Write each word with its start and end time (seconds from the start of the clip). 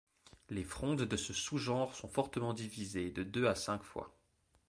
Les 0.49 0.63
frondes 0.63 1.03
de 1.03 1.15
ce 1.15 1.31
sous-genre 1.31 1.93
sont 1.95 2.07
fortement 2.07 2.55
divisées, 2.55 3.11
de 3.11 3.21
deux 3.21 3.45
à 3.45 3.53
cinq 3.53 3.83
fois. 3.83 4.11